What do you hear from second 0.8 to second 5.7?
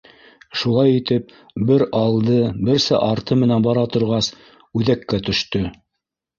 итеп, бер алды, берсә арты менән бара торғас, үҙәккә төштө.